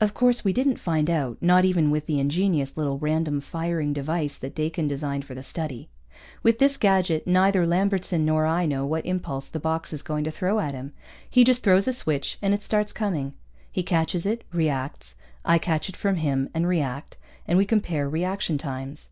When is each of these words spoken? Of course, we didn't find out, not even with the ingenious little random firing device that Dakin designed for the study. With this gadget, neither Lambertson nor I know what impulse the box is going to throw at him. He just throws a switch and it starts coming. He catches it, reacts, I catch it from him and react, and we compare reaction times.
Of 0.00 0.14
course, 0.14 0.44
we 0.44 0.52
didn't 0.52 0.78
find 0.78 1.10
out, 1.10 1.36
not 1.40 1.64
even 1.64 1.90
with 1.90 2.06
the 2.06 2.20
ingenious 2.20 2.76
little 2.76 3.00
random 3.00 3.40
firing 3.40 3.92
device 3.92 4.38
that 4.38 4.54
Dakin 4.54 4.86
designed 4.86 5.24
for 5.24 5.34
the 5.34 5.42
study. 5.42 5.88
With 6.44 6.60
this 6.60 6.76
gadget, 6.76 7.26
neither 7.26 7.66
Lambertson 7.66 8.24
nor 8.24 8.46
I 8.46 8.64
know 8.64 8.86
what 8.86 9.04
impulse 9.04 9.48
the 9.48 9.58
box 9.58 9.92
is 9.92 10.02
going 10.04 10.22
to 10.22 10.30
throw 10.30 10.60
at 10.60 10.72
him. 10.72 10.92
He 11.28 11.42
just 11.42 11.64
throws 11.64 11.88
a 11.88 11.92
switch 11.92 12.38
and 12.40 12.54
it 12.54 12.62
starts 12.62 12.92
coming. 12.92 13.34
He 13.72 13.82
catches 13.82 14.24
it, 14.24 14.44
reacts, 14.52 15.16
I 15.44 15.58
catch 15.58 15.88
it 15.88 15.96
from 15.96 16.14
him 16.18 16.48
and 16.54 16.68
react, 16.68 17.16
and 17.48 17.58
we 17.58 17.64
compare 17.66 18.08
reaction 18.08 18.56
times. 18.56 19.08